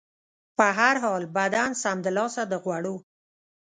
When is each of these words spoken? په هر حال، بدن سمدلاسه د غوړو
په 0.57 0.65
هر 0.77 0.95
حال، 1.03 1.23
بدن 1.37 1.69
سمدلاسه 1.83 2.43
د 2.51 2.53
غوړو 2.63 2.95